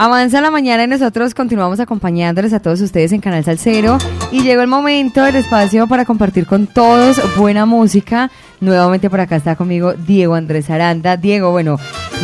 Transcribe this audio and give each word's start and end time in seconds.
Avanza 0.00 0.40
la 0.40 0.52
mañana 0.52 0.84
y 0.84 0.86
nosotros 0.86 1.34
continuamos 1.34 1.80
acompañándoles 1.80 2.52
a 2.52 2.60
todos 2.60 2.80
ustedes 2.80 3.10
en 3.10 3.20
Canal 3.20 3.42
Salcero. 3.42 3.98
Y 4.30 4.42
llegó 4.44 4.62
el 4.62 4.68
momento, 4.68 5.26
el 5.26 5.34
espacio 5.34 5.88
para 5.88 6.04
compartir 6.04 6.46
con 6.46 6.68
todos 6.68 7.20
buena 7.36 7.66
música. 7.66 8.30
Nuevamente 8.60 9.10
por 9.10 9.18
acá 9.18 9.34
está 9.34 9.56
conmigo 9.56 9.94
Diego 9.94 10.36
Andrés 10.36 10.70
Aranda. 10.70 11.16
Diego, 11.16 11.50
bueno, 11.50 11.78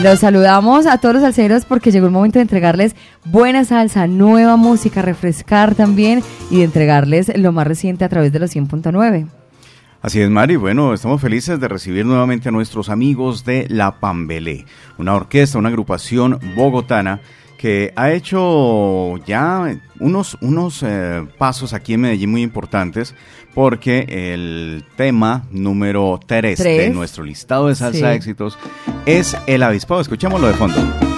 los 0.05 0.21
saludamos 0.21 0.87
a 0.87 0.99
todos 0.99 1.17
los 1.17 1.25
salseros 1.25 1.65
porque 1.65 1.91
llegó 1.91 2.07
el 2.07 2.13
momento 2.13 2.39
de 2.39 2.43
entregarles 2.43 2.95
buena 3.25 3.65
salsa, 3.65 4.07
nueva 4.07 4.55
música, 4.55 5.03
refrescar 5.03 5.75
también 5.75 6.23
y 6.53 6.59
de 6.59 6.65
entregarles 6.67 7.37
lo 7.37 7.51
más 7.51 7.67
reciente 7.67 8.05
a 8.05 8.09
través 8.09 8.33
de 8.33 8.39
los 8.39 8.55
100.9. 8.55 9.27
Así 10.01 10.21
es, 10.21 10.31
Mari. 10.31 10.55
Bueno, 10.55 10.95
estamos 10.95 11.21
felices 11.21 11.59
de 11.59 11.67
recibir 11.67 12.07
nuevamente 12.07 12.51
a 12.51 12.53
nuestros 12.53 12.89
amigos 12.89 13.45
de 13.45 13.67
La 13.69 13.99
Pambelé, 13.99 14.65
una 14.97 15.15
orquesta, 15.15 15.59
una 15.59 15.71
agrupación 15.71 16.39
bogotana 16.55 17.21
que 17.65 17.95
ha 17.97 18.13
hecho 18.13 19.17
ya 19.25 19.75
unos, 19.99 20.37
unos 20.43 20.83
eh, 20.83 21.27
pasos 21.39 21.73
aquí 21.73 21.95
en 21.95 22.03
Medellín 22.03 22.31
muy 22.31 22.43
importantes, 22.43 23.15
porque 23.55 24.05
el 24.35 24.85
tema 24.99 25.47
número 25.51 26.21
3 26.27 26.59
de 26.59 26.91
nuestro 26.91 27.25
listado 27.25 27.69
de 27.69 27.75
salsa 27.75 28.13
éxitos 28.13 28.59
es 29.07 29.35
el 29.47 29.63
avispado. 29.63 30.03
Escuchémoslo 30.03 30.49
de 30.49 30.53
fondo. 30.53 31.14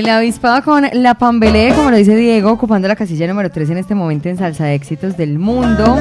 El 0.00 0.08
avispado 0.08 0.62
con 0.62 0.86
la 0.94 1.12
Pambelé, 1.12 1.74
como 1.74 1.90
lo 1.90 1.96
dice 1.98 2.16
Diego, 2.16 2.50
ocupando 2.50 2.88
la 2.88 2.96
casilla 2.96 3.26
número 3.26 3.50
3 3.50 3.68
en 3.68 3.76
este 3.76 3.94
momento 3.94 4.30
en 4.30 4.38
Salsa 4.38 4.64
de 4.64 4.74
Éxitos 4.74 5.14
del 5.18 5.38
Mundo. 5.38 5.98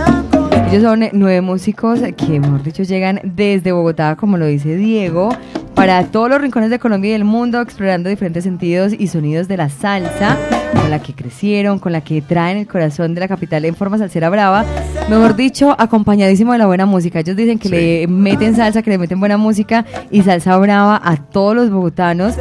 Ellos 0.69 0.83
son 0.83 1.09
nueve 1.11 1.41
músicos 1.41 1.99
que, 2.15 2.39
mejor 2.39 2.63
dicho, 2.63 2.83
llegan 2.83 3.19
desde 3.25 3.73
Bogotá, 3.73 4.15
como 4.15 4.37
lo 4.37 4.45
dice 4.45 4.77
Diego, 4.77 5.35
para 5.73 6.05
todos 6.05 6.29
los 6.29 6.39
rincones 6.39 6.69
de 6.69 6.79
Colombia 6.79 7.09
y 7.09 7.11
del 7.11 7.25
mundo, 7.25 7.59
explorando 7.59 8.09
diferentes 8.09 8.45
sentidos 8.45 8.93
y 8.97 9.07
sonidos 9.07 9.49
de 9.49 9.57
la 9.57 9.67
salsa, 9.67 10.37
con 10.73 10.89
la 10.89 11.01
que 11.01 11.13
crecieron, 11.13 11.77
con 11.77 11.91
la 11.91 11.99
que 11.99 12.21
traen 12.21 12.55
el 12.55 12.67
corazón 12.67 13.13
de 13.15 13.19
la 13.19 13.27
capital 13.27 13.65
en 13.65 13.75
forma 13.75 13.97
salsera 13.97 14.29
brava. 14.29 14.63
Mejor 15.09 15.35
dicho, 15.35 15.75
acompañadísimo 15.77 16.53
de 16.53 16.59
la 16.59 16.67
buena 16.67 16.85
música. 16.85 17.19
Ellos 17.19 17.35
dicen 17.35 17.59
que 17.59 17.67
le 17.67 18.07
meten 18.07 18.55
salsa, 18.55 18.81
que 18.81 18.91
le 18.91 18.97
meten 18.97 19.19
buena 19.19 19.35
música 19.35 19.85
y 20.09 20.21
salsa 20.21 20.55
brava 20.55 21.01
a 21.03 21.17
todos 21.17 21.53
los 21.53 21.69
bogotanos 21.69 22.35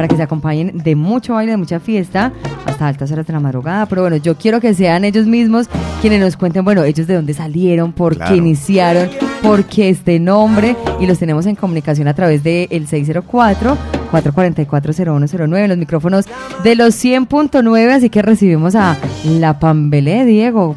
para 0.00 0.08
que 0.08 0.16
se 0.16 0.22
acompañen 0.22 0.78
de 0.78 0.96
mucho 0.96 1.34
baile, 1.34 1.50
de 1.50 1.58
mucha 1.58 1.78
fiesta, 1.78 2.32
hasta 2.64 2.88
altas 2.88 3.12
horas 3.12 3.26
de 3.26 3.34
la 3.34 3.40
madrugada. 3.40 3.84
Pero 3.84 4.00
bueno, 4.00 4.16
yo 4.16 4.34
quiero 4.34 4.58
que 4.58 4.72
sean 4.72 5.04
ellos 5.04 5.26
mismos 5.26 5.68
quienes 6.00 6.20
nos 6.20 6.38
cuenten, 6.38 6.64
bueno, 6.64 6.84
ellos 6.84 7.06
de 7.06 7.16
dónde 7.16 7.34
salieron, 7.34 7.92
por 7.92 8.16
qué 8.16 8.36
iniciaron, 8.36 9.10
por 9.42 9.64
qué 9.64 9.90
este 9.90 10.18
nombre, 10.18 10.74
y 11.00 11.06
los 11.06 11.18
tenemos 11.18 11.44
en 11.44 11.54
comunicación 11.54 12.08
a 12.08 12.14
través 12.14 12.42
del 12.42 12.66
el 12.70 12.86
604. 12.86 13.76
444-0109, 14.10 15.68
los 15.68 15.76
micrófonos 15.76 16.24
de 16.64 16.74
los 16.76 16.94
100.9, 17.04 17.90
así 17.90 18.08
que 18.08 18.22
recibimos 18.22 18.74
a 18.74 18.96
La 19.24 19.58
Pambelé, 19.58 20.24
Diego. 20.24 20.76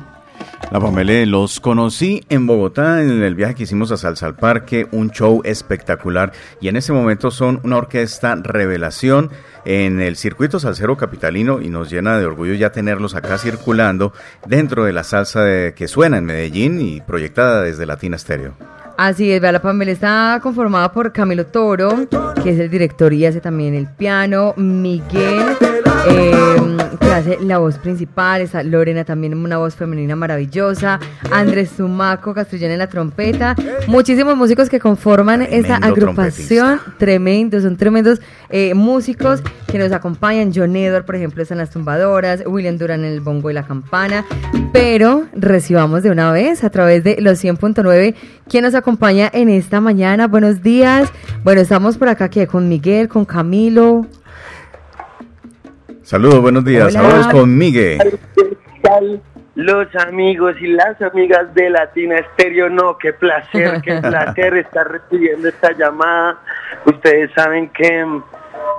La 0.71 0.79
Pamela, 0.79 1.25
los 1.25 1.59
conocí 1.59 2.23
en 2.29 2.47
Bogotá 2.47 3.01
en 3.01 3.21
el 3.21 3.35
viaje 3.35 3.53
que 3.53 3.63
hicimos 3.63 3.91
a 3.91 3.97
Salsa 3.97 4.25
al 4.25 4.35
Parque, 4.35 4.87
un 4.91 5.11
show 5.11 5.41
espectacular 5.43 6.31
y 6.61 6.67
en 6.67 6.77
ese 6.77 6.93
momento 6.93 7.29
son 7.29 7.59
una 7.63 7.77
orquesta 7.77 8.35
revelación 8.35 9.29
en 9.65 10.01
el 10.01 10.15
circuito 10.15 10.59
salsero 10.59 10.97
capitalino 10.97 11.61
y 11.61 11.69
nos 11.69 11.91
llena 11.91 12.17
de 12.17 12.25
orgullo 12.25 12.55
ya 12.55 12.71
tenerlos 12.71 13.13
acá 13.13 13.37
circulando 13.37 14.13
dentro 14.47 14.83
de 14.83 14.93
la 14.93 15.03
salsa 15.03 15.73
que 15.75 15.87
suena 15.87 16.17
en 16.17 16.25
Medellín 16.25 16.81
y 16.81 17.01
proyectada 17.01 17.61
desde 17.61 17.85
Latina 17.85 18.17
Stereo. 18.17 18.55
Así 18.97 19.31
es, 19.31 19.41
la 19.41 19.61
Pamela 19.61 19.91
está 19.91 20.39
conformada 20.41 20.91
por 20.91 21.11
Camilo 21.11 21.47
Toro, 21.47 22.07
que 22.43 22.51
es 22.51 22.59
el 22.59 22.69
director 22.69 23.11
y 23.11 23.25
hace 23.25 23.41
también 23.41 23.73
el 23.73 23.87
piano, 23.87 24.53
Miguel, 24.55 25.57
eh, 26.07 26.31
que 26.99 27.11
hace 27.11 27.39
la 27.41 27.57
voz 27.57 27.79
principal, 27.79 28.41
está 28.41 28.61
Lorena 28.61 29.03
también 29.03 29.33
una 29.33 29.57
voz 29.57 29.75
femenina 29.75 30.15
maravillosa, 30.15 30.99
Andrés 31.31 31.71
Zumaco 31.75 32.35
Castellón 32.35 32.71
en 32.71 32.77
la 32.77 32.87
trompeta, 32.87 33.55
muchísimos 33.87 34.37
músicos 34.37 34.69
que 34.69 34.79
conforman 34.79 35.41
esta 35.41 35.77
agrupación, 35.77 36.79
tremendos, 36.99 37.63
son 37.63 37.77
tremendos 37.77 38.21
eh, 38.49 38.75
músicos 38.75 39.41
que 39.67 39.79
nos 39.79 39.91
acompañan, 39.91 40.51
John 40.53 40.75
Edward, 40.75 41.05
por 41.05 41.15
ejemplo, 41.15 41.41
están 41.41 41.57
las 41.57 41.71
tumbadoras, 41.71 42.43
William 42.45 42.77
Duran 42.77 43.03
en 43.03 43.11
el 43.11 43.21
bongo 43.21 43.49
y 43.49 43.53
la 43.53 43.65
campana, 43.65 44.23
pero 44.71 45.25
recibamos 45.33 46.03
de 46.03 46.11
una 46.11 46.31
vez 46.31 46.63
a 46.63 46.69
través 46.69 47.03
de 47.03 47.17
los 47.19 47.43
100.9 47.43 48.13
quien 48.47 48.63
nos 48.63 48.75
acompaña 48.75 48.82
en 48.85 49.49
esta 49.49 49.79
mañana. 49.79 50.27
Buenos 50.27 50.61
días. 50.61 51.11
Bueno, 51.43 51.61
estamos 51.61 51.97
por 51.97 52.09
acá 52.09 52.29
que 52.29 52.47
con 52.47 52.67
Miguel, 52.67 53.07
con 53.07 53.23
Camilo. 53.23 54.05
Saludos, 56.01 56.41
buenos 56.41 56.65
días. 56.65 56.93
Hola. 56.95 57.29
con 57.31 57.57
Miguel. 57.57 58.19
Los 59.55 59.87
amigos 59.95 60.55
y 60.59 60.67
las 60.67 61.01
amigas 61.01 61.53
de 61.53 61.69
Latina 61.69 62.17
Estéreo, 62.17 62.69
no, 62.69 62.97
qué 62.97 63.13
placer, 63.13 63.81
qué 63.81 64.01
placer 64.01 64.57
estar 64.57 64.91
recibiendo 64.91 65.47
esta 65.47 65.71
llamada. 65.71 66.39
Ustedes 66.85 67.31
saben 67.33 67.69
que, 67.69 68.05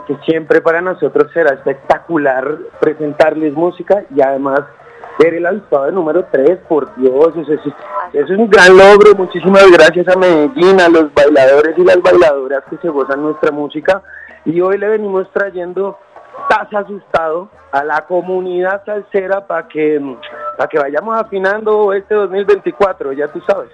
que 0.07 0.17
siempre 0.27 0.61
para 0.61 0.83
nosotros 0.83 1.31
será 1.33 1.55
espectacular 1.55 2.59
presentarles 2.81 3.55
música 3.55 4.03
y 4.15 4.21
además 4.21 4.61
ver 5.19 5.35
el 5.35 5.47
avispado 5.47 5.91
número 5.91 6.27
3, 6.31 6.59
por 6.69 6.95
Dios, 6.97 7.29
eso, 7.37 7.53
es 8.13 8.31
un 8.31 8.49
gran 8.49 8.77
logro, 8.77 9.15
muchísimas 9.17 9.71
gracias 9.71 10.09
a 10.09 10.19
Medellín, 10.19 10.81
a 10.81 10.89
los 10.89 11.13
bailadores 11.15 11.77
y 11.77 11.85
las 11.85 12.01
bailadoras 12.01 12.63
que 12.71 12.77
se 12.79 12.89
gozan 12.89 13.23
nuestra 13.23 13.51
música 13.51 14.03
y 14.45 14.61
hoy 14.61 14.79
le 14.79 14.89
venimos 14.89 15.27
trayendo 15.33 15.99
Taz 16.49 16.73
Asustado 16.75 17.49
a 17.73 17.85
la 17.85 18.05
comunidad 18.07 18.85
salsera 18.85 19.47
para 19.47 19.67
que, 19.69 20.01
para 20.57 20.69
que 20.69 20.79
vayamos 20.79 21.19
afinando 21.19 21.93
este 21.93 22.15
2024, 22.15 23.13
ya 23.13 23.29
tú 23.29 23.41
sabes. 23.47 23.71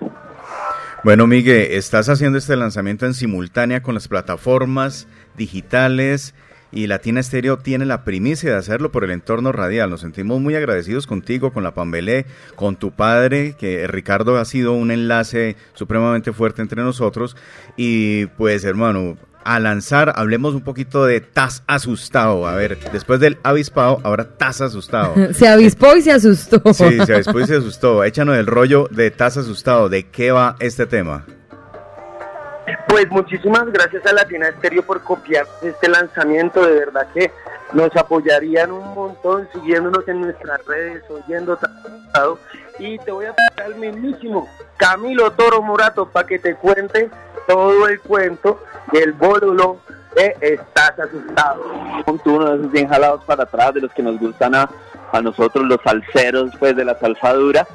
Bueno, 1.03 1.27
Miguel, 1.27 1.73
estás 1.73 2.09
haciendo 2.09 2.39
este 2.39 2.57
lanzamiento 2.57 3.07
en 3.07 3.15
simultánea 3.15 3.83
con 3.83 3.95
las 3.95 4.09
plataformas 4.09 5.09
digitales 5.37 6.35
y 6.73 6.87
Latina 6.87 7.21
Estéreo 7.21 7.59
tiene 7.59 7.85
la 7.85 8.05
primicia 8.05 8.51
de 8.51 8.57
hacerlo 8.57 8.93
por 8.93 9.05
el 9.05 9.11
entorno 9.11 9.53
radial. 9.53 9.91
Nos 9.91 10.01
sentimos 10.01 10.41
muy 10.41 10.55
agradecidos 10.55 11.07
contigo, 11.07 11.53
con 11.53 11.63
la 11.63 11.75
Pambelé, 11.75 12.27
con 12.55 12.77
tu 12.77 12.93
padre, 12.93 13.55
que 13.59 13.87
Ricardo 13.87 14.39
ha 14.39 14.45
sido 14.45 14.73
un 14.73 14.91
enlace 14.91 15.57
supremamente 15.75 16.33
fuerte 16.33 16.63
entre 16.63 16.83
nosotros. 16.83 17.37
Y 17.77 18.27
pues 18.27 18.65
hermano, 18.65 19.17
a 19.45 19.59
lanzar, 19.59 20.13
hablemos 20.17 20.55
un 20.55 20.63
poquito 20.63 21.05
de 21.05 21.21
Taz 21.21 21.63
asustado. 21.67 22.47
A 22.47 22.55
ver, 22.55 22.79
después 22.93 23.21
del 23.21 23.39
avispado, 23.43 24.01
ahora 24.03 24.37
Taz 24.37 24.61
asustado. 24.61 25.15
se 25.33 25.49
avispó 25.49 25.97
y 25.97 26.03
se 26.03 26.13
asustó. 26.13 26.63
Sí, 26.73 26.99
se 27.05 27.15
avispó 27.15 27.41
y 27.41 27.47
se 27.47 27.57
asustó. 27.57 28.05
Échanos 28.05 28.37
el 28.37 28.47
rollo 28.47 28.89
de 28.91 29.11
Taz 29.11 29.37
asustado. 29.37 29.89
¿De 29.89 30.05
qué 30.05 30.31
va 30.31 30.57
este 30.61 30.87
tema? 30.87 31.25
Pues 32.89 33.11
muchísimas 33.11 33.67
gracias 33.67 34.05
a 34.07 34.13
Latina 34.13 34.49
Estéreo 34.49 34.83
por 34.83 35.03
copiar 35.03 35.47
este 35.63 35.89
lanzamiento, 35.89 36.65
de 36.65 36.75
verdad 36.75 37.07
que 37.15 37.31
nos 37.73 37.95
apoyarían 37.97 38.73
un 38.73 38.95
montón 38.95 39.49
siguiéndonos 39.53 40.07
en 40.09 40.21
nuestras 40.21 40.65
redes, 40.67 41.03
oyendo 41.09 41.59
y 42.79 42.99
te 42.99 43.13
voy 43.13 43.27
a 43.27 43.35
pasar 43.35 43.67
al 43.67 43.77
mismísimo 43.77 44.49
Camilo 44.77 45.31
Toro 45.33 45.63
Morato 45.63 46.09
para 46.09 46.27
que 46.27 46.39
te 46.39 46.57
cuente 46.57 47.11
todo 47.47 47.87
el 47.87 48.01
cuento 48.01 48.61
del 48.93 49.13
bólulo 49.13 49.79
de 50.17 50.37
Estás 50.41 50.99
Asustado. 50.99 51.63
Uno 52.25 52.51
de 52.51 52.57
esos 52.57 52.73
bien 52.73 52.89
jalados 52.89 53.23
para 53.25 53.45
atrás, 53.45 53.75
de 53.75 53.83
los 53.83 53.93
que 53.93 54.03
nos 54.03 54.19
gustan 54.19 54.55
a, 54.55 54.69
a 55.13 55.21
nosotros 55.21 55.65
los 55.67 55.79
salseros 55.85 56.53
pues 56.59 56.75
de 56.75 56.85
la 56.85 56.99
salfadura 56.99 57.67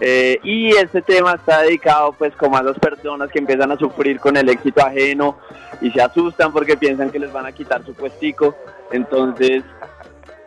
eh, 0.00 0.40
y 0.42 0.70
este 0.70 1.02
tema 1.02 1.34
está 1.34 1.62
dedicado 1.62 2.12
pues 2.12 2.34
como 2.36 2.56
a 2.56 2.62
las 2.62 2.78
personas 2.78 3.30
que 3.30 3.38
empiezan 3.38 3.70
a 3.70 3.76
sufrir 3.76 4.18
con 4.18 4.36
el 4.36 4.48
éxito 4.48 4.84
ajeno 4.84 5.38
y 5.80 5.90
se 5.90 6.02
asustan 6.02 6.52
porque 6.52 6.76
piensan 6.76 7.10
que 7.10 7.18
les 7.18 7.32
van 7.32 7.46
a 7.46 7.52
quitar 7.52 7.84
su 7.84 7.94
puestico. 7.94 8.56
Entonces 8.90 9.62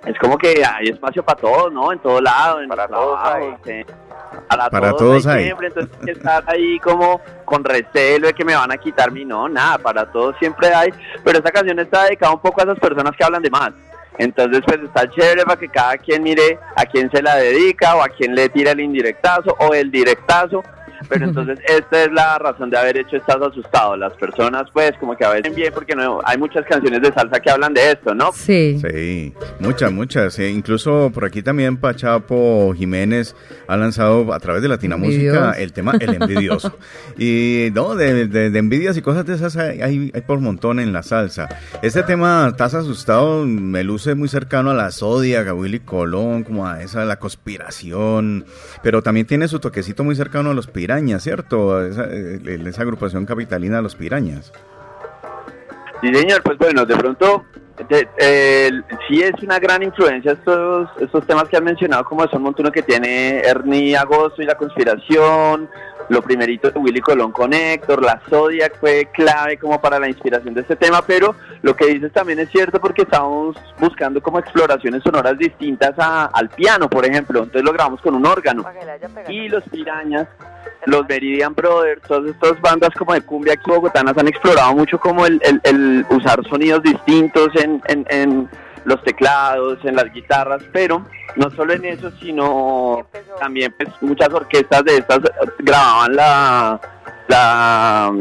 es 0.06 0.18
como 0.20 0.38
que 0.38 0.64
hay 0.66 0.88
espacio 0.88 1.24
para 1.24 1.40
todos, 1.40 1.72
¿no? 1.72 1.92
En 1.92 2.00
todo 2.00 2.22
lado, 2.22 2.62
en 2.62 2.70
para 2.70 2.88
todos 2.88 3.20
para 4.72 4.94
todos, 4.94 5.26
hay 5.28 5.46
siempre, 5.46 5.68
entonces 5.68 5.92
estar 6.08 6.44
ahí 6.48 6.80
como 6.80 7.22
con 7.46 7.64
recelo 7.64 8.28
de 8.28 8.34
que 8.34 8.46
me 8.46 8.56
van 8.56 8.72
a 8.72 8.78
quitar 8.78 9.12
mi 9.12 9.26
no, 9.26 9.50
nada, 9.50 9.78
para 9.78 10.10
todos 10.12 10.36
siempre 10.40 10.74
hay, 10.74 10.90
pero 11.24 11.38
esta 11.38 11.52
canción 11.52 11.80
está 11.80 12.04
dedicada 12.04 12.34
un 12.34 12.42
poco 12.42 12.62
a 12.62 12.64
esas 12.64 12.80
personas 12.80 13.16
que 13.18 13.24
hablan 13.24 13.42
de 13.42 13.50
más. 13.50 13.72
Entonces, 14.18 14.62
pues 14.66 14.80
está 14.84 15.10
chévere 15.10 15.44
para 15.44 15.60
que 15.60 15.70
cada 15.70 15.98
quien 15.98 16.24
mire 16.24 16.60
a 16.76 16.86
quién 16.86 17.10
se 17.12 17.22
la 17.22 17.36
dedica 17.36 17.96
o 17.96 18.02
a 18.02 18.10
quién 18.10 18.34
le 18.34 18.50
tira 18.50 18.72
el 18.72 18.80
indirectazo 18.80 19.56
o 19.60 19.74
el 19.74 19.92
directazo. 19.92 20.64
Pero 21.10 21.26
entonces 21.30 21.60
esta 21.68 22.04
es 22.04 22.12
la 22.12 22.38
razón 22.40 22.70
de 22.70 22.78
haber 22.78 22.98
hecho 22.98 23.18
Estás 23.18 23.42
asustado. 23.42 23.96
Las 23.98 24.14
personas 24.14 24.64
pues 24.72 24.92
como 25.00 25.16
que 25.16 25.26
a 25.26 25.30
veces 25.30 25.56
bien 25.56 25.74
porque 25.74 25.96
no 25.96 26.20
hay 26.24 26.38
muchas 26.38 26.66
canciones 26.66 27.02
de 27.02 27.12
salsa 27.12 27.40
que 27.40 27.50
hablan 27.50 27.74
de 27.74 27.92
esto, 27.92 28.14
¿no? 28.14 28.32
Sí. 28.32 28.80
Sí, 28.80 29.34
muchas, 29.60 29.92
muchas. 29.92 30.38
incluso 30.40 31.12
por 31.14 31.26
aquí 31.26 31.42
también 31.42 31.78
Pachapo 31.78 32.74
Jiménez 32.76 33.36
ha 33.68 33.76
lanzado 33.76 34.34
a 34.34 34.40
través 34.40 34.62
de 34.62 34.68
Latina 34.68 34.98
Música 34.98 35.54
el 35.58 35.74
tema 35.74 35.94
El 36.00 36.22
Envidioso. 36.22 36.78
y 37.18 37.70
no, 37.74 37.96
de, 37.96 38.28
de, 38.28 38.58
envidias 38.58 38.98
y 38.98 39.02
cosas 39.02 39.26
de 39.26 39.36
esas 39.36 39.56
hay, 39.58 39.82
hay, 39.82 40.22
por 40.26 40.40
montón 40.40 40.80
en 40.80 40.94
la 40.94 41.04
salsa. 41.04 41.48
Este 41.82 42.04
tema, 42.04 42.48
Estás 42.50 42.74
asustado, 42.74 43.46
me 43.46 43.84
luce 43.84 44.16
muy 44.16 44.28
cercano 44.28 44.72
a 44.72 44.74
la 44.74 44.92
Zodia, 44.92 45.42
a 45.42 45.54
Willy 45.54 45.80
Colón, 45.80 46.44
como 46.44 46.68
a 46.68 46.82
esa, 46.82 47.06
la 47.06 47.20
conspiración. 47.20 48.46
Pero 48.84 49.02
también 49.02 49.28
tiene 49.28 49.48
su 49.48 49.60
toquecito 49.60 50.04
muy 50.04 50.16
cercano 50.16 50.52
a 50.52 50.54
los 50.54 50.68
pirañas, 50.88 51.22
¿cierto? 51.22 51.86
Esa, 51.86 52.06
eh, 52.06 52.40
esa 52.66 52.82
agrupación 52.82 53.26
capitalina 53.26 53.78
de 53.78 53.82
los 53.82 53.96
pirañas. 53.96 54.54
Sí, 56.02 56.14
señor, 56.14 56.42
pues 56.44 56.58
bueno, 56.58 56.86
de 56.86 56.96
pronto 56.96 57.44
eh, 57.90 58.70
sí 59.08 59.22
es 59.22 59.34
una 59.44 59.60
gran 59.60 59.84
influencia 59.84 60.32
estos, 60.32 60.90
estos 61.02 61.28
temas 61.28 61.50
que 61.50 61.58
han 61.58 61.66
mencionado, 61.66 62.06
como 62.06 62.26
son 62.30 62.42
montuno 62.42 62.72
que 62.72 62.84
tiene 62.84 63.40
Ernie 63.40 63.98
Agosto 63.98 64.42
y 64.42 64.46
la 64.46 64.56
conspiración, 64.56 65.70
lo 66.08 66.22
primerito 66.22 66.72
de 66.72 66.80
Willy 66.80 67.02
Colón 67.02 67.34
con 67.34 67.54
Héctor, 67.54 68.02
la 68.02 68.22
Zodiac 68.30 68.80
fue 68.80 69.10
clave 69.14 69.58
como 69.58 69.82
para 69.82 70.00
la 70.00 70.08
inspiración 70.08 70.54
de 70.54 70.62
este 70.62 70.78
tema, 70.78 71.02
pero 71.06 71.36
lo 71.64 71.76
que 71.76 71.88
dices 71.88 72.14
también 72.14 72.40
es 72.40 72.50
cierto 72.50 72.80
porque 72.80 73.02
estábamos 73.02 73.58
buscando 73.78 74.22
como 74.22 74.40
exploraciones 74.40 75.04
sonoras 75.04 75.38
distintas 75.38 75.96
al 75.98 76.48
piano, 76.50 76.90
por 76.90 77.06
ejemplo, 77.06 77.40
entonces 77.40 77.64
lo 77.64 77.74
grabamos 77.74 78.00
con 78.00 78.16
un 78.16 78.26
órgano. 78.26 78.64
Y 79.28 79.50
los 79.50 79.64
pirañas 79.66 80.28
los 80.88 81.06
Meridian 81.08 81.54
Brothers, 81.54 82.02
todas 82.04 82.32
estas 82.32 82.62
bandas 82.62 82.92
como 82.98 83.14
de 83.14 83.22
cumbia 83.22 83.54
aquí 83.54 83.70
bogotanas 83.70 84.18
han 84.18 84.28
explorado 84.30 84.74
mucho 84.74 84.98
como 84.98 85.26
el, 85.26 85.40
el, 85.64 86.06
usar 86.10 86.42
sonidos 86.48 86.82
distintos 86.82 87.50
en, 87.56 87.82
en, 87.88 88.50
los 88.86 89.04
teclados, 89.04 89.80
en 89.84 89.98
las 89.98 90.10
guitarras, 90.14 90.64
pero 90.72 91.06
no 91.36 91.52
solo 91.52 91.74
en 91.74 91.84
eso, 91.84 92.10
sino 92.22 93.06
también 93.38 93.76
pues 93.78 93.90
muchas 94.00 94.30
orquestas 94.30 94.82
de 94.86 94.96
estas 94.96 95.20
grababan 95.60 96.16
la, 96.16 96.80
la, 97.28 98.14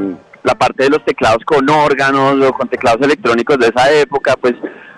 la 0.43 0.55
parte 0.57 0.83
de 0.83 0.91
los 0.91 1.05
teclados 1.05 1.45
con 1.45 1.71
órganos 1.71 2.45
o 2.45 2.53
con 2.53 2.69
teclados 2.69 3.01
electrónicos 3.03 3.59
de 3.59 3.69
esa 3.69 3.93
época, 3.93 4.35
pues 4.41 4.55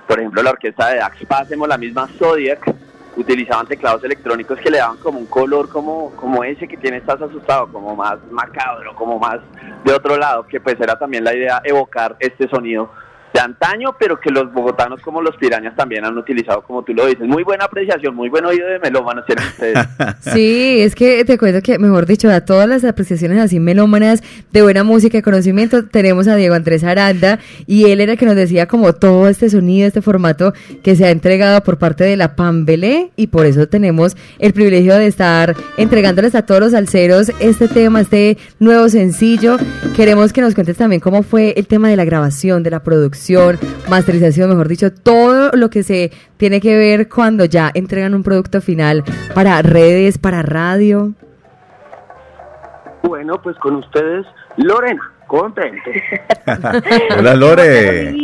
por 0.07 0.19
ejemplo 0.19 0.43
la 0.43 0.51
orquesta 0.51 0.89
de 0.89 1.01
Dax 1.01 1.27
Pasemo, 1.27 1.67
la 1.67 1.77
misma 1.77 2.09
Zodiac, 2.19 2.75
utilizaban 3.19 3.67
teclados 3.67 4.03
electrónicos 4.05 4.61
que 4.61 4.71
le 4.71 4.79
daban 4.79 4.97
como 4.99 5.19
un 5.19 5.27
color 5.27 5.69
como, 5.69 6.13
como 6.13 6.45
ese 6.45 6.69
que 6.69 6.77
tiene 6.77 6.99
Estás 6.99 7.21
Asustado, 7.21 7.67
como 7.67 7.97
más 7.97 8.19
macabro, 8.31 8.95
como 8.95 9.19
más 9.19 9.41
de 9.85 9.93
otro 9.93 10.17
lado, 10.17 10.47
que 10.47 10.61
pues 10.61 10.81
era 10.81 10.97
también 10.97 11.25
la 11.25 11.35
idea 11.35 11.61
evocar 11.65 12.17
este 12.21 12.49
sonido 12.49 12.91
de 13.33 13.41
antaño, 13.41 13.95
pero 13.99 14.19
que 14.19 14.31
los 14.31 14.53
bogotanos 14.53 15.01
como 15.03 15.21
los 15.23 15.37
pirañas 15.37 15.75
también 15.77 16.05
han 16.05 16.17
utilizado, 16.17 16.63
como 16.63 16.83
tú 16.83 16.95
lo 16.95 17.07
dices. 17.07 17.27
Muy 17.27 17.43
buena 17.43 17.65
apreciación, 17.65 18.15
muy 18.15 18.29
buen 18.29 18.45
oído 18.45 18.67
de 18.67 18.79
melómanos 18.79 19.25
tienen 19.27 19.47
ustedes. 19.47 19.79
sí, 20.21 20.81
es 20.81 20.95
que 20.95 21.25
te 21.25 21.39
cuento 21.39 21.61
que, 21.63 21.79
mejor 21.79 22.07
dicho, 22.07 22.31
a 22.31 22.41
todas 22.41 22.69
las 22.69 22.85
apreciaciones 22.85 23.39
así 23.39 23.61
melómanas 23.61 24.23
de 24.53 24.63
buena 24.63 24.85
música 24.85 25.19
y 25.19 25.23
conocimiento, 25.23 25.87
tenemos 25.87 26.29
a 26.29 26.37
Diego 26.37 26.55
Andrés 26.55 26.85
Aranda 26.85 27.39
y 27.67 27.91
él 27.91 28.01
era 28.01 28.13
el 28.13 28.19
que 28.19 28.27
nos 28.27 28.37
decía 28.37 28.67
como 28.67 28.93
todo 28.95 29.29
este 29.29 29.51
sonido, 29.51 29.87
este 29.87 30.03
formato 30.03 30.53
que 30.83 30.97
se 30.97 31.07
ha 31.07 31.11
entregado 31.11 31.63
por 31.63 31.79
parte 31.79 32.05
de 32.05 32.17
la 32.17 32.37
Pambelé 32.37 33.11
y 33.17 33.29
por 33.29 33.47
eso 33.47 33.69
tenemos 33.69 34.17
el 34.39 34.53
privilegio 34.53 34.95
de 34.95 35.07
estar 35.07 35.55
entregándoles 35.77 36.35
a 36.35 36.43
todos 36.43 36.61
los 36.61 36.75
alceros 36.75 37.33
este 37.41 37.69
tema, 37.69 38.01
este 38.01 38.39
nuevo 38.59 38.89
sencillo. 38.89 39.57
Queremos 39.97 40.33
que 40.33 40.41
nos 40.41 40.55
cuentes 40.55 40.77
también 40.77 41.01
cómo 41.01 41.23
fue 41.23 41.55
el 41.57 41.67
tema 41.67 41.89
de 41.89 41.97
la 41.97 42.05
grabación, 42.05 42.63
de 42.63 42.71
la 42.71 42.83
producción 43.19 43.59
masterización, 43.89 44.51
mejor 44.51 44.69
dicho, 44.69 44.93
todo 44.93 45.51
lo 45.55 45.71
que 45.71 45.83
se 45.83 46.13
tiene 46.37 46.61
que 46.61 46.77
ver 46.77 47.09
cuando 47.09 47.45
ya 47.45 47.71
entregan 47.75 48.15
un 48.15 48.23
producto 48.23 48.61
final 48.61 49.03
para 49.35 49.61
redes, 49.63 50.19
para 50.19 50.43
radio. 50.43 51.13
Bueno, 53.03 53.41
pues 53.43 53.57
con 53.59 53.77
ustedes, 53.77 54.27
Lorena, 54.57 55.13
contento. 55.27 55.91
Hola 57.19 57.35
Lore. 57.35 58.15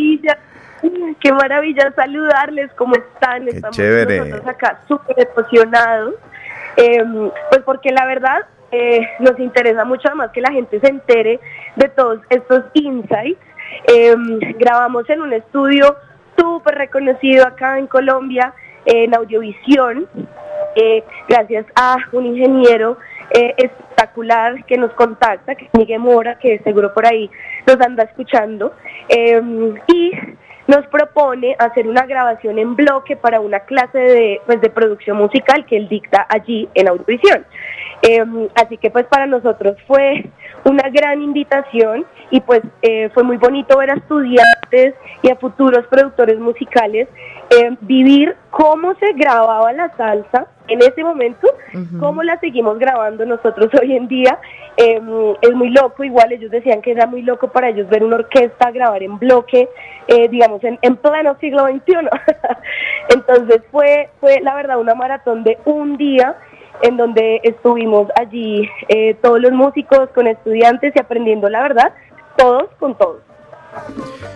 Qué 1.20 1.32
maravilla, 1.32 1.90
saludarles, 1.96 2.70
¿cómo 2.76 2.94
están? 2.94 3.44
Qué 3.44 3.50
Estamos 3.52 3.76
chévere. 3.76 4.18
nosotros 4.18 4.46
acá 4.46 4.80
súper 4.86 5.16
emocionados, 5.34 6.14
em, 6.76 7.30
pues 7.48 7.62
porque 7.64 7.90
la 7.90 8.04
verdad 8.04 8.40
eh, 8.70 9.00
nos 9.20 9.38
interesa 9.38 9.84
mucho 9.84 10.08
además 10.08 10.30
que 10.32 10.42
la 10.42 10.52
gente 10.52 10.78
se 10.80 10.88
entere 10.88 11.40
de 11.76 11.88
todos 11.88 12.20
estos 12.28 12.64
insights 12.74 13.38
Em, 13.86 14.38
grabamos 14.58 15.08
en 15.10 15.20
un 15.20 15.32
estudio 15.32 15.96
súper 16.38 16.74
reconocido 16.76 17.46
acá 17.46 17.78
en 17.78 17.86
Colombia, 17.86 18.54
en 18.86 19.14
Audiovisión, 19.14 20.08
eh, 20.74 21.04
gracias 21.28 21.66
a 21.76 21.96
un 22.12 22.26
ingeniero 22.26 22.96
eh, 23.30 23.54
espectacular 23.56 24.64
que 24.64 24.76
nos 24.76 24.92
contacta, 24.92 25.54
que 25.54 25.66
es 25.66 25.70
Miguel 25.74 26.00
Mora, 26.00 26.38
que 26.38 26.58
seguro 26.60 26.92
por 26.92 27.06
ahí 27.06 27.30
nos 27.66 27.80
anda 27.80 28.04
escuchando, 28.04 28.74
em, 29.08 29.74
y 29.86 30.12
nos 30.66 30.86
propone 30.86 31.56
hacer 31.58 31.86
una 31.86 32.06
grabación 32.06 32.58
en 32.58 32.74
bloque 32.74 33.16
para 33.16 33.40
una 33.40 33.60
clase 33.60 33.98
de, 33.98 34.40
pues, 34.46 34.60
de 34.60 34.70
producción 34.70 35.16
musical 35.16 35.66
que 35.66 35.76
él 35.76 35.88
dicta 35.88 36.26
allí 36.28 36.68
en 36.74 36.88
Audiovisión. 36.88 37.44
Em, 38.02 38.48
así 38.54 38.76
que 38.76 38.90
pues 38.90 39.06
para 39.06 39.26
nosotros 39.26 39.76
fue 39.86 40.26
una 40.64 40.90
gran 40.90 41.22
invitación 41.22 42.04
y 42.30 42.40
pues 42.40 42.60
eh, 42.82 43.08
fue 43.14 43.22
muy 43.22 43.38
bonito 43.38 43.78
ver 43.78 43.90
a 43.90 43.94
estudiantes 43.94 44.94
y 45.22 45.30
a 45.30 45.36
futuros 45.36 45.86
productores 45.86 46.38
musicales 46.38 47.08
em, 47.50 47.78
vivir 47.80 48.36
cómo 48.50 48.94
se 48.96 49.12
grababa 49.14 49.72
la 49.72 49.94
salsa 49.96 50.48
en 50.68 50.80
ese 50.80 51.04
momento, 51.04 51.48
cómo 52.00 52.22
la 52.22 52.38
seguimos 52.40 52.78
grabando 52.78 53.26
nosotros 53.26 53.68
hoy 53.80 53.96
en 53.96 54.08
día. 54.08 54.38
Em, 54.76 55.34
es 55.40 55.52
muy 55.54 55.70
loco, 55.70 56.02
igual 56.04 56.32
ellos 56.32 56.50
decían 56.50 56.82
que 56.82 56.92
era 56.92 57.06
muy 57.06 57.22
loco 57.22 57.48
para 57.48 57.68
ellos 57.68 57.88
ver 57.88 58.02
una 58.02 58.16
orquesta 58.16 58.70
grabar 58.70 59.02
en 59.02 59.18
bloque, 59.18 59.68
eh, 60.08 60.28
digamos, 60.28 60.64
en, 60.64 60.78
en 60.82 60.96
pleno 60.96 61.36
siglo 61.38 61.66
XXI. 61.66 62.08
Entonces 63.10 63.62
fue, 63.70 64.08
fue 64.20 64.40
la 64.40 64.54
verdad 64.54 64.78
una 64.78 64.94
maratón 64.94 65.44
de 65.44 65.58
un 65.64 65.96
día 65.96 66.36
en 66.82 66.96
donde 66.96 67.40
estuvimos 67.44 68.08
allí 68.16 68.68
eh, 68.88 69.14
todos 69.22 69.40
los 69.40 69.52
músicos 69.52 70.08
con 70.14 70.26
estudiantes 70.26 70.92
y 70.94 71.00
aprendiendo 71.00 71.48
la 71.48 71.62
verdad, 71.62 71.92
todos 72.36 72.68
con 72.78 72.96
todos. 72.96 73.20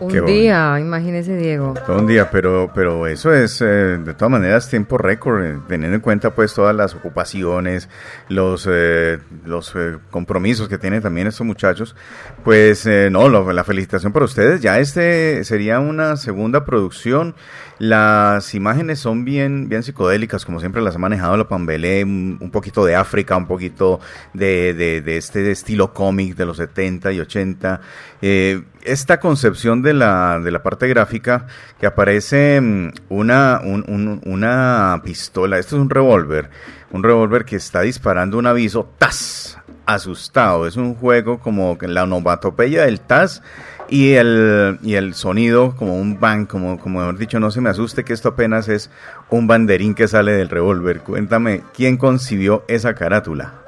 Un 0.00 0.26
día, 0.26 0.78
imagínese 0.78 1.36
Diego. 1.36 1.74
Todo 1.86 1.98
un 1.98 2.06
día, 2.06 2.30
pero, 2.30 2.70
pero 2.74 3.06
eso 3.06 3.34
es 3.34 3.60
eh, 3.60 3.64
de 3.98 4.14
todas 4.14 4.30
maneras 4.30 4.68
tiempo 4.68 4.96
récord, 4.96 5.44
eh, 5.44 5.58
teniendo 5.66 5.96
en 5.96 6.00
cuenta 6.00 6.34
pues 6.34 6.54
todas 6.54 6.74
las 6.74 6.94
ocupaciones, 6.94 7.88
los, 8.28 8.68
eh, 8.70 9.18
los 9.44 9.74
compromisos 10.10 10.68
que 10.68 10.78
tienen 10.78 11.02
también 11.02 11.26
estos 11.26 11.46
muchachos. 11.46 11.96
Pues 12.44 12.86
no, 13.10 13.28
la 13.28 13.64
felicitación 13.64 14.12
para 14.12 14.24
ustedes. 14.24 14.60
Ya 14.60 14.78
este 14.78 15.44
sería 15.44 15.80
una 15.80 16.16
segunda 16.16 16.64
producción. 16.64 17.34
Las 17.78 18.54
imágenes 18.54 18.98
son 18.98 19.24
bien, 19.24 19.68
bien 19.68 19.84
psicodélicas, 19.84 20.44
como 20.44 20.58
siempre 20.58 20.82
las 20.82 20.96
ha 20.96 20.98
manejado 20.98 21.36
la 21.36 21.48
Pambelé, 21.48 22.02
un, 22.02 22.50
poquito 22.50 22.84
de 22.84 22.96
África, 22.96 23.36
un 23.36 23.46
poquito 23.46 24.00
de, 24.34 24.74
de, 24.74 25.16
este 25.16 25.48
estilo 25.50 25.92
cómic 25.94 26.34
de 26.34 26.46
los 26.46 26.56
70 26.56 27.12
y 27.12 27.20
80. 27.20 27.80
Eh, 28.20 28.62
esta 28.84 29.20
concepción 29.20 29.82
de 29.82 29.94
la, 29.94 30.40
de 30.40 30.50
la 30.50 30.62
parte 30.62 30.88
gráfica 30.88 31.46
que 31.80 31.86
aparece 31.86 32.60
mm, 32.60 32.92
una, 33.08 33.60
una 33.62 35.00
pistola, 35.04 35.58
esto 35.58 35.76
es 35.76 35.82
un 35.82 35.90
revólver, 35.90 36.50
un 36.90 37.02
revólver 37.02 37.44
que 37.44 37.56
está 37.56 37.82
disparando 37.82 38.38
un 38.38 38.46
aviso, 38.46 38.90
¡tas! 38.98 39.58
Asustado, 39.86 40.66
es 40.66 40.76
un 40.76 40.94
juego 40.94 41.38
como 41.38 41.78
la 41.80 42.02
onomatopeya 42.02 42.84
del 42.84 43.00
TAS 43.00 43.42
y 43.88 44.12
el, 44.12 44.78
y 44.82 44.96
el 44.96 45.14
sonido 45.14 45.74
como 45.76 45.98
un 45.98 46.20
bang, 46.20 46.46
como, 46.46 46.78
como 46.78 47.02
hemos 47.02 47.18
dicho, 47.18 47.40
no 47.40 47.50
se 47.50 47.62
me 47.62 47.70
asuste 47.70 48.04
que 48.04 48.12
esto 48.12 48.28
apenas 48.28 48.68
es 48.68 48.90
un 49.30 49.46
banderín 49.46 49.94
que 49.94 50.06
sale 50.06 50.32
del 50.32 50.50
revólver. 50.50 51.00
Cuéntame, 51.00 51.62
¿quién 51.74 51.96
concibió 51.96 52.64
esa 52.68 52.94
carátula? 52.94 53.67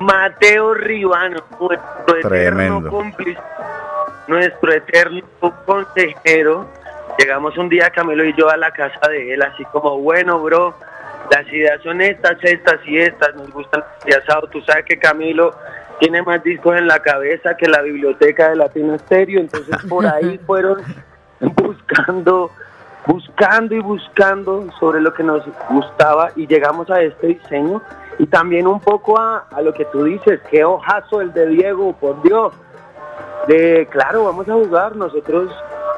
Mateo 0.00 0.74
Ribano, 0.74 1.42
nuestro 1.60 2.16
eterno 2.16 2.90
cómplice, 2.90 3.40
nuestro 4.26 4.72
eterno 4.72 5.22
consejero. 5.64 6.66
Llegamos 7.18 7.56
un 7.56 7.68
día 7.68 7.90
Camilo 7.90 8.24
y 8.24 8.34
yo 8.34 8.48
a 8.50 8.56
la 8.56 8.70
casa 8.72 9.08
de 9.08 9.34
él, 9.34 9.42
así 9.42 9.64
como, 9.66 9.98
bueno, 10.00 10.40
bro, 10.40 10.74
las 11.30 11.46
ideas 11.52 11.80
son 11.82 12.00
estas, 12.00 12.36
estas 12.42 12.80
y 12.86 12.98
estas, 12.98 13.34
nos 13.36 13.50
gustan 13.50 13.84
el 14.04 14.18
asado. 14.18 14.48
Tú 14.48 14.60
sabes 14.62 14.84
que 14.84 14.98
Camilo 14.98 15.54
tiene 16.00 16.22
más 16.22 16.42
discos 16.42 16.76
en 16.76 16.86
la 16.86 17.00
cabeza 17.00 17.56
que 17.56 17.68
la 17.68 17.82
biblioteca 17.82 18.50
de 18.50 18.56
Latino 18.56 18.94
Estéreo, 18.94 19.40
entonces 19.40 19.76
por 19.88 20.06
ahí 20.06 20.38
fueron 20.46 20.82
buscando, 21.40 22.50
buscando 23.06 23.74
y 23.74 23.80
buscando 23.80 24.70
sobre 24.78 25.00
lo 25.00 25.14
que 25.14 25.22
nos 25.22 25.42
gustaba 25.70 26.30
y 26.36 26.46
llegamos 26.46 26.90
a 26.90 27.00
este 27.00 27.28
diseño 27.28 27.82
Y 28.18 28.26
también 28.26 28.66
un 28.66 28.80
poco 28.80 29.18
a, 29.18 29.46
a 29.50 29.60
lo 29.60 29.72
que 29.72 29.84
tú 29.86 30.04
dices, 30.04 30.40
qué 30.50 30.64
ojazo 30.64 31.20
el 31.20 31.32
de 31.32 31.46
Diego, 31.48 31.92
por 31.94 32.22
Dios. 32.22 32.52
De, 33.48 33.86
claro, 33.90 34.24
vamos 34.24 34.48
a 34.48 34.54
jugar, 34.54 34.96
nosotros 34.96 35.50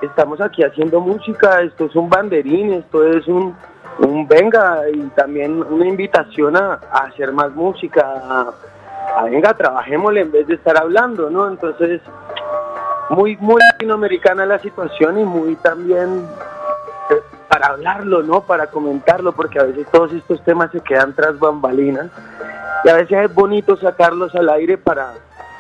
estamos 0.03 0.41
aquí 0.41 0.63
haciendo 0.63 1.01
música, 1.01 1.61
esto 1.63 1.87
es 1.87 1.95
un 1.95 2.09
banderín, 2.09 2.73
esto 2.73 3.07
es 3.07 3.27
un, 3.29 3.55
un 3.99 4.27
venga 4.27 4.83
y 4.93 5.01
también 5.11 5.63
una 5.63 5.87
invitación 5.87 6.57
a, 6.57 6.81
a 6.91 7.05
hacer 7.05 7.33
más 7.33 7.53
música, 7.53 8.03
a, 8.05 8.53
a 9.17 9.25
venga, 9.25 9.55
trabajémosle 9.55 10.23
en 10.23 10.33
vez 10.33 10.47
de 10.47 10.55
estar 10.55 10.77
hablando, 10.77 11.31
¿no? 11.31 11.49
Entonces, 11.49 12.01
muy, 13.11 13.37
muy 13.37 13.61
latinoamericana 13.73 14.45
la 14.47 14.59
situación 14.59 15.21
y 15.21 15.25
muy 15.25 15.55
también 15.57 16.27
para 17.49 17.69
hablarlo, 17.69 18.23
¿no? 18.23 18.43
Para 18.43 18.67
comentarlo, 18.69 19.33
porque 19.33 19.59
a 19.59 19.65
veces 19.65 19.87
todos 19.93 20.13
estos 20.13 20.43
temas 20.45 20.71
se 20.73 20.81
quedan 20.81 21.15
tras 21.15 21.39
bambalinas 21.39 22.09
y 22.85 22.89
a 22.89 22.95
veces 22.95 23.19
es 23.31 23.35
bonito 23.35 23.77
sacarlos 23.77 24.35
al 24.35 24.49
aire 24.51 24.79
para, 24.79 25.13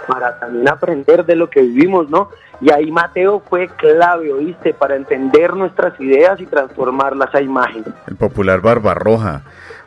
para 0.06 0.38
también 0.38 0.68
aprender 0.68 1.24
de 1.24 1.36
lo 1.36 1.48
que 1.48 1.62
vivimos, 1.62 2.08
¿no? 2.10 2.30
Y 2.60 2.70
ahí 2.72 2.90
Mateo 2.90 3.42
fue 3.48 3.68
clave, 3.68 4.32
¿oíste? 4.32 4.72
Para 4.74 4.96
entender 4.96 5.54
nuestras 5.54 5.98
ideas 6.00 6.40
y 6.40 6.46
transformarlas 6.46 7.34
a 7.34 7.40
imagen. 7.42 7.84
El 8.06 8.16
popular 8.16 8.60
Barbarroja. 8.60 9.42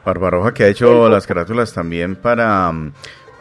Barbarroja 0.05 0.53
que 0.53 0.63
ha 0.63 0.67
hecho 0.67 1.09
las 1.09 1.27
carátulas 1.27 1.73
también 1.73 2.15
para 2.15 2.71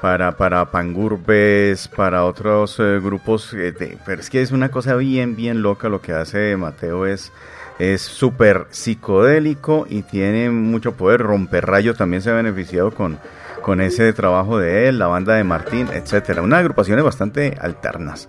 para, 0.00 0.36
para 0.36 0.64
Pangurbes, 0.70 1.88
para 1.88 2.24
otros 2.24 2.78
eh, 2.78 3.00
grupos, 3.02 3.52
eh, 3.52 3.72
de- 3.72 3.98
pero 4.06 4.20
es 4.20 4.30
que 4.30 4.40
es 4.42 4.52
una 4.52 4.70
cosa 4.70 4.94
bien, 4.94 5.34
bien 5.34 5.60
loca 5.62 5.88
lo 5.88 6.00
que 6.00 6.12
hace 6.12 6.56
Mateo, 6.56 7.04
es 7.06 7.32
es 7.78 8.02
súper 8.02 8.66
psicodélico 8.70 9.86
y 9.88 10.02
tiene 10.02 10.50
mucho 10.50 10.92
poder, 10.92 11.20
Romperrayo 11.22 11.94
también 11.94 12.22
se 12.22 12.30
ha 12.30 12.34
beneficiado 12.34 12.90
con, 12.92 13.18
con 13.62 13.80
ese 13.80 14.12
trabajo 14.12 14.58
de 14.58 14.88
él, 14.88 14.98
la 14.98 15.06
banda 15.06 15.34
de 15.34 15.44
Martín, 15.44 15.88
etcétera, 15.92 16.42
unas 16.42 16.60
agrupaciones 16.60 17.04
bastante 17.04 17.56
alternas. 17.60 18.28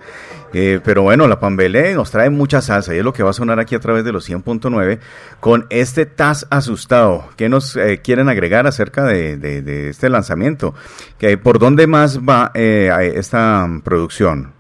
Eh, 0.52 0.80
pero 0.84 1.04
bueno, 1.04 1.28
la 1.28 1.40
Pambelé 1.40 1.94
nos 1.94 2.10
trae 2.10 2.32
mucha 2.32 2.62
salsa 2.62 2.96
y 2.96 2.98
es 2.98 3.04
lo 3.04 3.14
que 3.14 3.22
va 3.22 3.30
a 3.30 3.34
sonar 3.34 3.60
aquí 3.60 3.76
a 3.76 3.80
través 3.80 4.04
de 4.04 4.12
los 4.12 4.28
100.9 4.28 4.98
con 5.40 5.68
este 5.70 6.08
Taz 6.08 6.48
asustado. 6.50 7.26
¿Qué 7.36 7.50
nos 7.50 7.76
eh, 7.76 8.02
quieren 8.04 8.30
agregar 8.30 8.66
acerca 8.66 9.04
de, 9.06 9.38
de- 9.38 9.90
este 9.90 10.10
lanzamiento? 10.10 10.74
¿Que, 11.20 11.38
¿Por 11.38 11.60
dónde 11.60 11.86
más 11.86 12.20
va 12.20 12.52
eh, 12.56 13.14
esta 13.16 13.68
producción? 13.84 14.54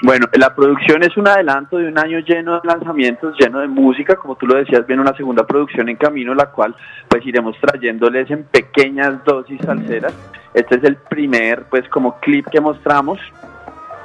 Bueno, 0.00 0.26
la 0.34 0.54
producción 0.54 1.02
es 1.02 1.16
un 1.16 1.26
adelanto 1.26 1.76
de 1.76 1.88
un 1.88 1.98
año 1.98 2.20
lleno 2.20 2.60
de 2.60 2.68
lanzamientos, 2.68 3.36
lleno 3.36 3.58
de 3.58 3.66
música, 3.66 4.14
como 4.14 4.36
tú 4.36 4.46
lo 4.46 4.54
decías, 4.54 4.86
viene 4.86 5.02
una 5.02 5.16
segunda 5.16 5.44
producción 5.44 5.88
en 5.88 5.96
camino, 5.96 6.34
la 6.34 6.46
cual 6.46 6.76
pues 7.08 7.26
iremos 7.26 7.56
trayéndoles 7.60 8.30
en 8.30 8.44
pequeñas 8.44 9.24
dosis 9.24 9.60
salseras. 9.60 10.14
Este 10.54 10.76
es 10.76 10.84
el 10.84 10.96
primer 10.96 11.64
pues 11.64 11.88
como 11.88 12.20
clip 12.20 12.46
que 12.46 12.60
mostramos. 12.60 13.18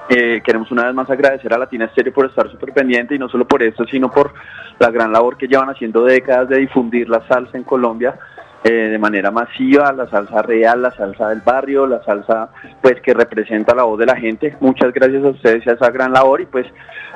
Eh, 0.09 0.41
queremos 0.43 0.71
una 0.71 0.85
vez 0.85 0.95
más 0.95 1.09
agradecer 1.11 1.53
a 1.53 1.59
Latina 1.59 1.87
Stereo 1.89 2.11
por 2.11 2.25
estar 2.25 2.49
súper 2.49 2.73
pendiente 2.73 3.13
y 3.13 3.19
no 3.19 3.29
solo 3.29 3.47
por 3.47 3.61
esto, 3.61 3.85
sino 3.85 4.09
por 4.09 4.33
la 4.79 4.89
gran 4.89 5.11
labor 5.13 5.37
que 5.37 5.47
llevan 5.47 5.69
haciendo 5.69 6.03
décadas 6.03 6.49
de 6.49 6.57
difundir 6.57 7.07
la 7.07 7.25
salsa 7.27 7.55
en 7.55 7.63
Colombia 7.63 8.15
eh, 8.63 8.89
de 8.89 8.97
manera 8.97 9.29
masiva, 9.29 9.91
la 9.91 10.09
salsa 10.09 10.41
real, 10.41 10.81
la 10.81 10.91
salsa 10.91 11.29
del 11.29 11.41
barrio, 11.41 11.85
la 11.85 12.03
salsa 12.03 12.49
pues 12.81 13.01
que 13.01 13.13
representa 13.13 13.75
la 13.75 13.83
voz 13.83 13.99
de 13.99 14.05
la 14.05 14.15
gente. 14.15 14.55
Muchas 14.61 14.93
gracias 14.93 15.23
a 15.23 15.29
ustedes 15.29 15.67
a 15.67 15.73
esa 15.73 15.89
gran 15.89 16.13
labor 16.13 16.41
y 16.41 16.45
pues 16.45 16.65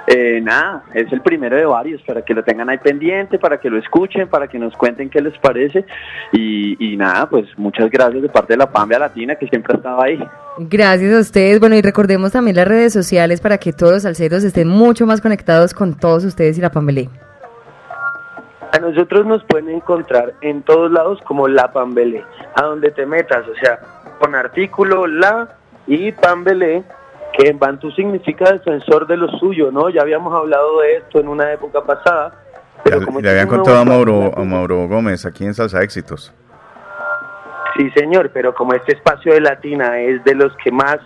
eh, 0.08 0.40
nada, 0.42 0.84
es 0.94 1.12
el 1.12 1.22
primero 1.22 1.56
de 1.56 1.66
varios 1.66 2.02
para 2.04 2.22
que 2.22 2.34
lo 2.34 2.44
tengan 2.44 2.70
ahí 2.70 2.78
pendiente, 2.78 3.40
para 3.40 3.60
que 3.60 3.70
lo 3.70 3.78
escuchen, 3.78 4.28
para 4.28 4.48
que 4.48 4.60
nos 4.60 4.76
cuenten 4.76 5.10
qué 5.10 5.22
les 5.22 5.38
parece 5.40 5.86
y, 6.32 6.94
y 6.94 6.98
nada, 6.98 7.30
pues 7.30 7.46
muchas 7.58 7.90
gracias 7.90 8.22
de 8.22 8.30
parte 8.30 8.54
de 8.54 8.58
la 8.58 8.72
Pambia 8.72 9.00
Latina 9.00 9.36
que 9.36 9.48
siempre 9.48 9.74
ha 9.74 9.78
estado 9.78 10.02
ahí. 10.02 10.20
Gracias 10.60 11.14
a 11.14 11.20
ustedes. 11.20 11.60
Bueno, 11.60 11.76
y 11.76 11.82
recordemos 11.82 12.32
también 12.32 12.56
las 12.56 12.68
redes 12.68 12.94
sociales 12.94 13.42
para 13.42 13.58
que 13.58 13.74
todos 13.74 13.94
los 13.94 14.04
salseros 14.04 14.44
estén 14.44 14.68
mucho 14.68 15.06
más 15.06 15.22
conectados 15.22 15.74
con 15.74 15.98
todos 15.98 16.26
ustedes 16.26 16.58
y 16.58 16.62
la 16.62 16.72
Pambelé. 16.72 17.10
A 18.72 18.80
nosotros 18.80 19.26
nos 19.26 19.44
pueden 19.46 19.70
encontrar 19.70 20.34
en 20.42 20.62
todos 20.62 20.92
lados 20.92 21.20
como 21.26 21.48
La 21.48 21.72
Pambelé, 21.72 22.24
a 22.56 22.64
donde 22.64 22.92
te 22.92 23.06
metas, 23.06 23.48
o 23.48 23.56
sea, 23.56 23.80
con 24.20 24.36
artículo 24.36 25.08
La 25.08 25.58
y 25.88 26.12
Pambelé, 26.12 26.84
que 27.38 27.50
en 27.50 27.60
Bantú 27.60 27.92
significa 27.92 28.52
defensor 28.52 29.08
de 29.08 29.18
lo 29.18 29.30
suyo, 29.40 29.72
¿no? 29.72 29.90
Ya 29.90 30.02
habíamos 30.02 30.34
hablado 30.34 30.82
de 30.82 30.98
esto 30.98 31.20
en 31.20 31.28
una 31.28 31.52
época 31.54 31.82
pasada. 31.82 32.34
Pero 32.84 33.06
como 33.06 33.22
le 33.22 33.30
habían 33.30 33.48
contado 33.48 33.78
a 33.78 33.86
Mauro, 33.86 34.32
a 34.36 34.44
Mauro 34.44 34.88
Gómez 34.88 35.26
aquí 35.26 35.46
en 35.46 35.54
Salsa 35.54 35.82
Éxitos. 35.82 36.34
Sí, 37.78 37.90
señor, 37.92 38.32
pero 38.34 38.54
como 38.56 38.74
este 38.74 38.94
espacio 38.94 39.34
de 39.34 39.42
Latina 39.42 40.00
es 40.00 40.24
de 40.24 40.34
los 40.36 40.56
que 40.58 40.72
más 40.72 40.98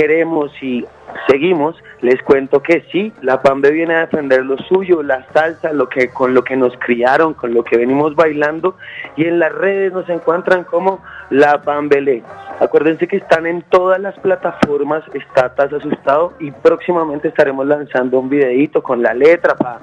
queremos 0.00 0.50
y 0.62 0.86
seguimos, 1.28 1.76
les 2.00 2.22
cuento 2.22 2.62
que 2.62 2.86
sí, 2.90 3.12
la 3.20 3.42
Pambe 3.42 3.70
viene 3.70 3.94
a 3.94 4.00
defender 4.00 4.46
lo 4.46 4.56
suyo, 4.56 5.02
la 5.02 5.26
salsa, 5.34 5.74
lo 5.74 5.90
que 5.90 6.08
con 6.08 6.32
lo 6.32 6.42
que 6.42 6.56
nos 6.56 6.72
criaron, 6.78 7.34
con 7.34 7.52
lo 7.52 7.62
que 7.64 7.76
venimos 7.76 8.16
bailando 8.16 8.76
y 9.16 9.26
en 9.26 9.38
las 9.38 9.52
redes 9.52 9.92
nos 9.92 10.08
encuentran 10.08 10.64
como 10.64 11.02
La 11.28 11.60
Pambelé. 11.60 12.22
Acuérdense 12.60 13.06
que 13.08 13.18
están 13.18 13.44
en 13.44 13.60
todas 13.60 14.00
las 14.00 14.18
plataformas, 14.20 15.04
está 15.12 15.54
Taz 15.54 15.70
Asustado 15.74 16.32
y 16.40 16.50
próximamente 16.50 17.28
estaremos 17.28 17.66
lanzando 17.66 18.20
un 18.20 18.30
videíto 18.30 18.82
con 18.82 19.02
la 19.02 19.12
letra 19.12 19.54
para 19.54 19.80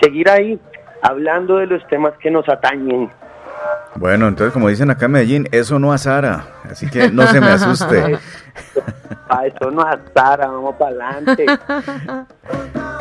seguir 0.00 0.30
ahí 0.30 0.60
hablando 1.02 1.56
de 1.56 1.66
los 1.66 1.84
temas 1.88 2.12
que 2.20 2.30
nos 2.30 2.48
atañen. 2.48 3.10
Bueno, 3.96 4.28
entonces 4.28 4.52
como 4.52 4.68
dicen 4.68 4.92
acá 4.92 5.06
en 5.06 5.12
Medellín, 5.12 5.48
eso 5.50 5.80
no 5.80 5.92
a 5.92 5.98
Sara, 5.98 6.44
así 6.70 6.88
que 6.88 7.10
no 7.10 7.26
se 7.26 7.40
me 7.40 7.48
asuste. 7.48 8.18
A 9.28 9.46
eso 9.46 9.70
no 9.70 9.84
Sara, 10.14 10.46
vamos 10.46 10.76
para 10.76 11.10
adelante. 11.10 11.46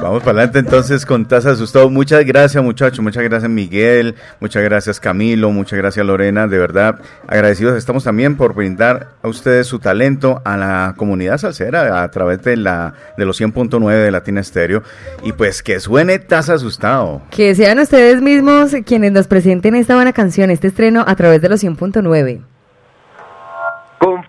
Vamos 0.02 0.24
para 0.24 0.40
adelante 0.40 0.60
entonces 0.60 1.06
con 1.06 1.26
Taza 1.26 1.52
Asustado. 1.52 1.90
Muchas 1.90 2.26
gracias 2.26 2.62
muchachos, 2.62 3.00
muchas 3.00 3.24
gracias 3.24 3.50
Miguel, 3.50 4.16
muchas 4.40 4.62
gracias 4.62 5.00
Camilo, 5.00 5.52
muchas 5.52 5.80
gracias 5.80 6.06
Lorena, 6.06 6.48
de 6.48 6.60
verdad 6.60 7.00
agradecidos 7.28 7.78
estamos 7.78 8.04
también 8.04 8.36
por 8.36 8.54
brindar 8.54 9.14
a 9.24 9.28
ustedes 9.30 9.68
su 9.68 9.80
talento 9.80 10.42
a 10.44 10.58
la 10.58 10.94
comunidad 10.98 11.38
salsera 11.38 12.04
a 12.04 12.12
través 12.12 12.44
de 12.44 12.58
la 12.58 12.94
de 13.18 13.26
los 13.26 13.40
100.9 13.40 14.04
de 14.04 14.12
Latina 14.12 14.42
Estéreo 14.42 14.84
y 15.24 15.32
pues 15.32 15.64
que 15.64 15.80
suene 15.80 16.20
Taza 16.20 16.56
Asustado. 16.56 17.22
Que 17.32 17.56
sean 17.56 17.80
ustedes 17.80 18.22
mismos 18.22 18.76
quienes 18.86 19.14
nos 19.14 19.28
presenten 19.28 19.76
esta 19.76 19.96
buena 19.96 20.14
canción, 20.14 20.52
este 20.52 20.68
estreno 20.68 21.06
a 21.08 21.16
través 21.16 21.42
de 21.42 21.50
los 21.50 21.64
100.9. 21.64 22.55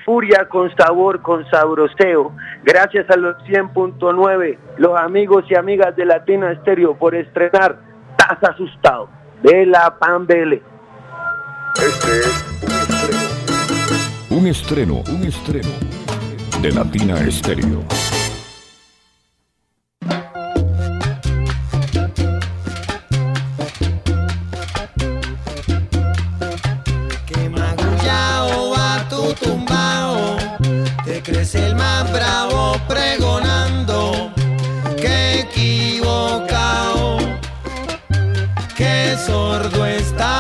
Furia, 0.07 0.49
con 0.49 0.75
sabor, 0.77 1.21
con 1.21 1.45
sabroseo. 1.51 2.33
Gracias 2.63 3.11
a 3.11 3.17
los 3.17 3.37
100.9, 3.45 4.57
los 4.79 4.97
amigos 4.99 5.45
y 5.51 5.57
amigas 5.57 5.97
de 5.97 6.05
Latina 6.05 6.53
Estéreo 6.53 6.97
por 6.97 7.17
estrenar 7.17 7.81
Taz 8.17 8.39
Asustado 8.51 9.09
de 9.43 9.67
la 9.67 9.99
Pambele. 9.99 10.63
Este 11.75 12.21
es 12.21 12.45
un 14.31 14.47
estreno. 14.47 14.47
Un 14.47 14.47
estreno, 14.47 15.03
un 15.13 15.25
estreno 15.25 15.71
de 16.63 16.71
Latina 16.71 17.19
Estéreo. 17.21 17.83
Sordo 40.05 40.36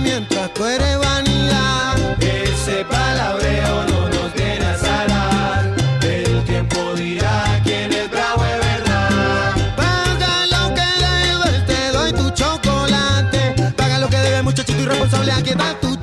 mientras 0.00 0.52
tú 0.54 0.64
eres 0.64 0.98
vanidad. 0.98 1.96
Ese 2.20 2.84
palabreo 2.84 3.84
no 3.88 4.08
nos 4.08 4.32
viene 4.34 4.64
a 4.64 4.76
salar. 4.76 5.74
El 6.02 6.44
tiempo 6.44 6.94
dirá 6.94 7.60
quién 7.64 7.92
es 7.92 8.10
bravo 8.10 8.44
es 8.44 8.58
verdad. 8.66 9.52
Paga 9.76 10.46
lo 10.46 10.74
que 10.74 10.86
debes, 11.04 11.66
te 11.66 11.88
doy 11.92 12.12
tu 12.12 12.30
chocolate. 12.30 13.72
Paga 13.76 13.98
lo 13.98 14.08
que 14.08 14.18
debes, 14.18 14.44
muchachito 14.44 14.82
irresponsable, 14.82 15.32
aquí 15.32 15.54
va 15.54 15.74
tu 15.80 15.93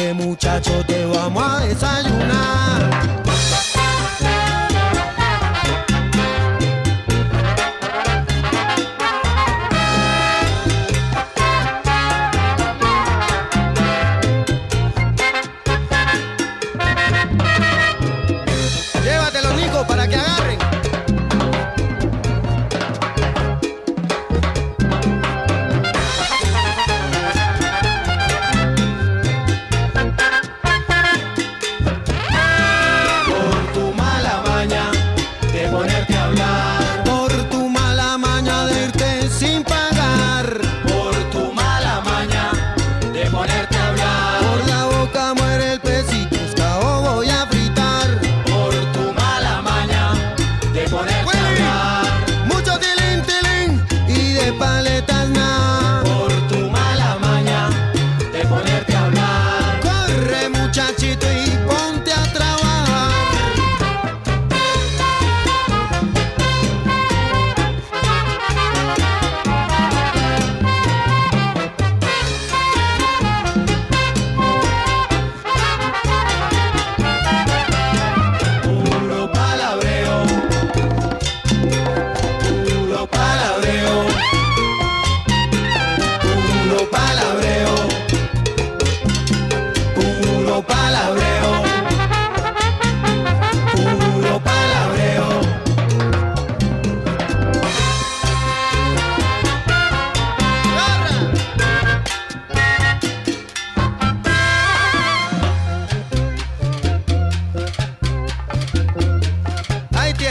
este 0.00 0.14
muchacho 0.14 0.82
te 0.86 1.04
vamos 1.04 1.42
a 1.44 1.60
desayunar. 1.60 2.79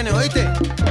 viene, 0.04 0.12
¿oíste? 0.18 0.89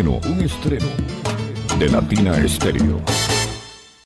un 0.00 0.40
estreno 0.40 0.86
de 1.78 1.86
Latina 1.90 2.38
Estéreo. 2.38 3.41